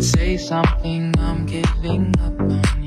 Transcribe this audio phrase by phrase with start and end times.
[0.00, 2.79] Say something, I'm giving up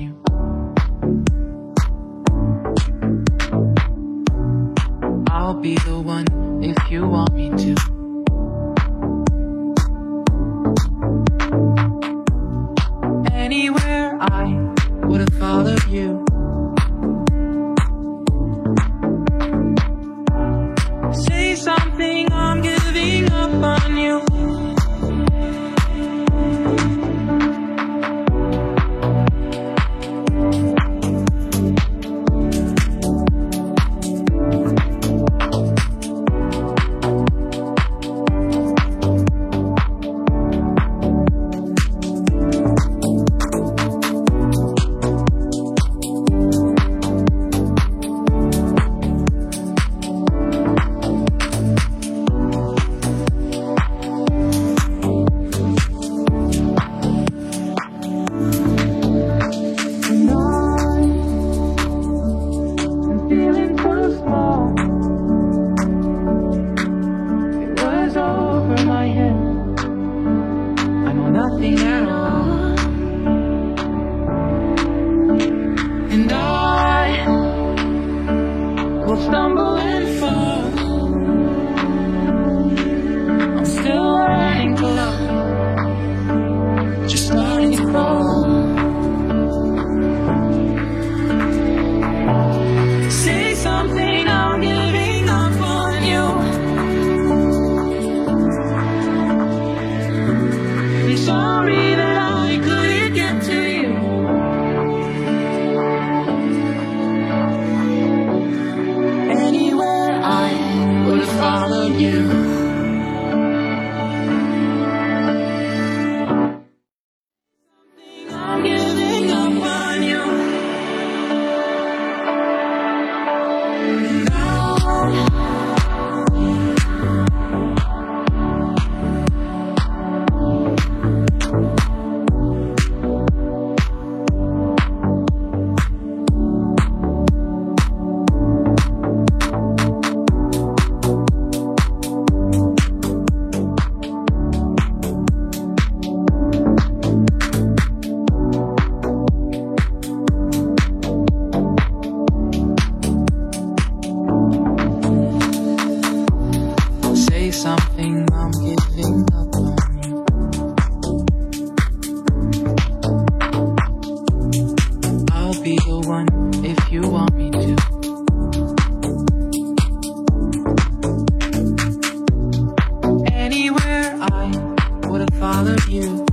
[175.43, 176.32] follow you.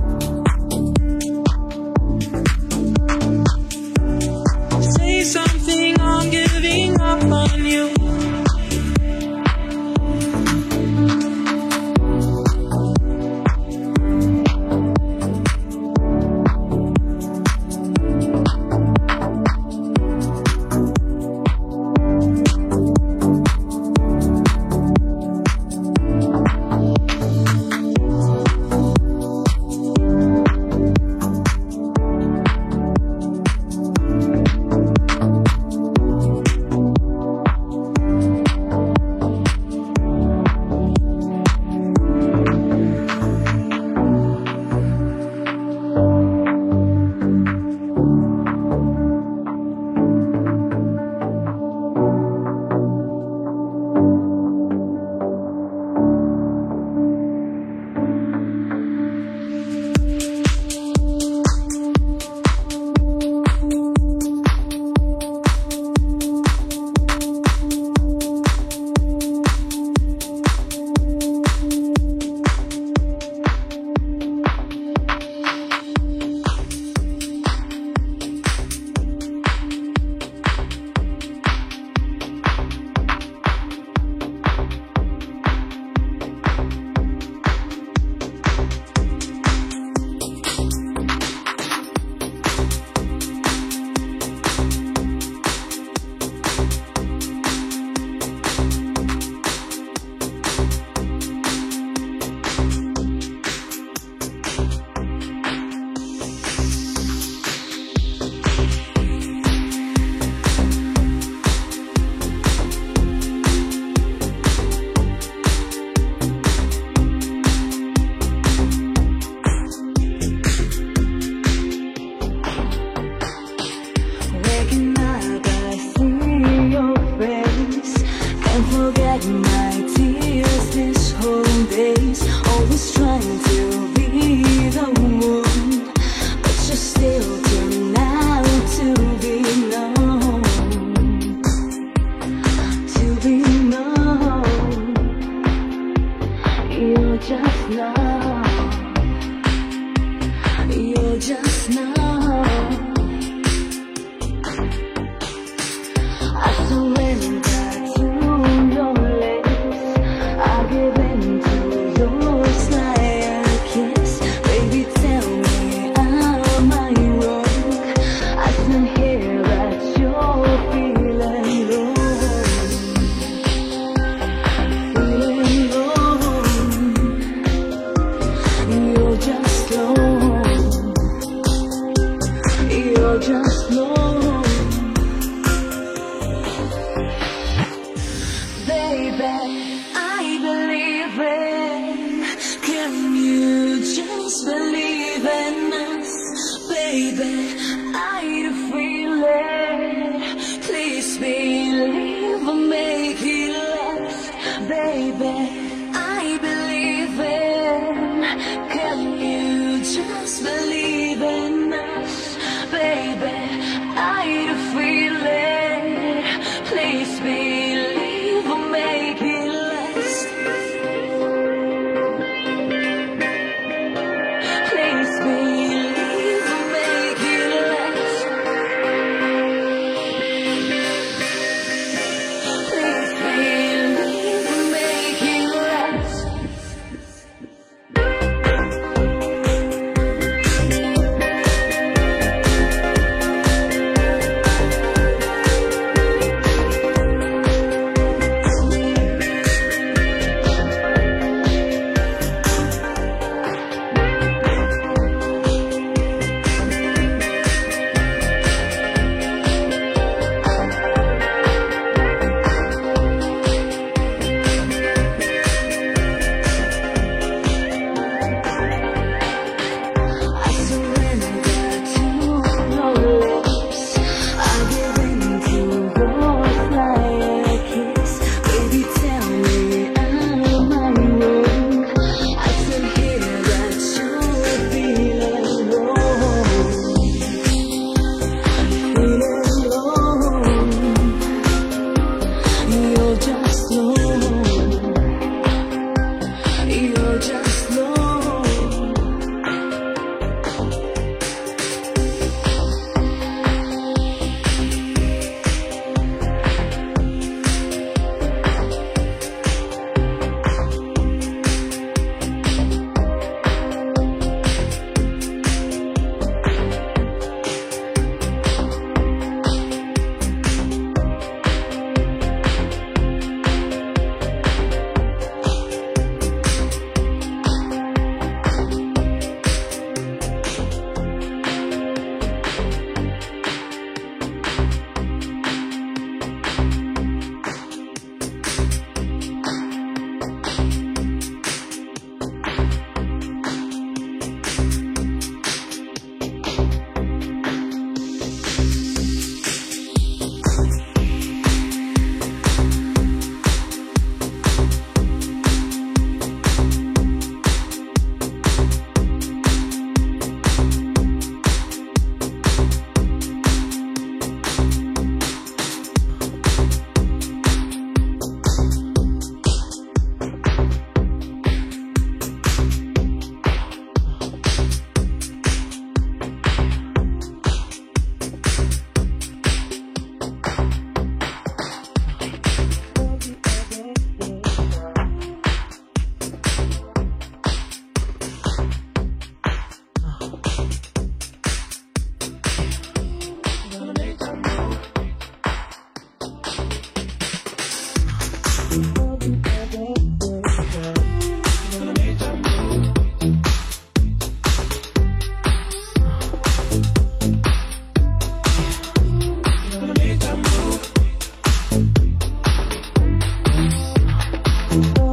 [183.21, 183.60] just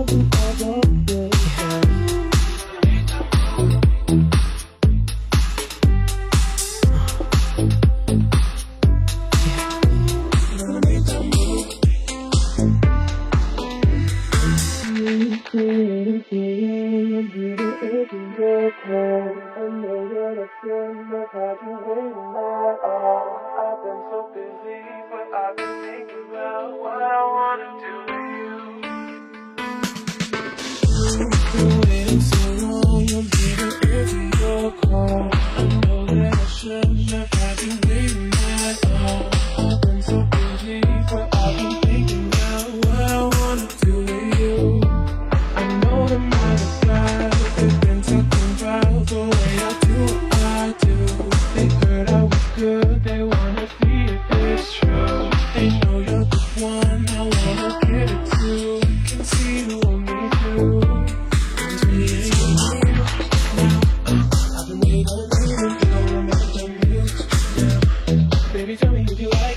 [0.08, 0.47] Thank you.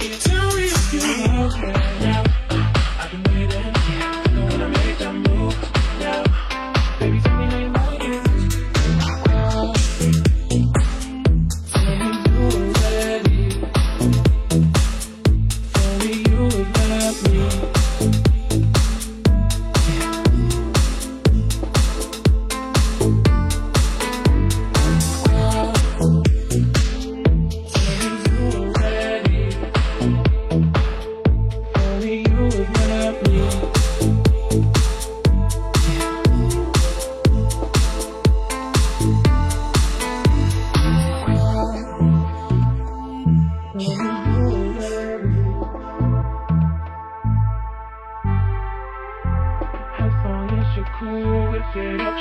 [0.04, 2.01] You're cool with it, I'll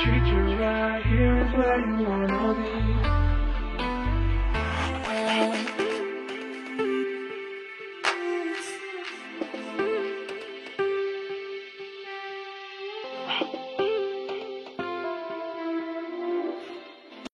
[0.03, 1.03] treat you right.
[1.05, 2.80] Here is where you wanna be.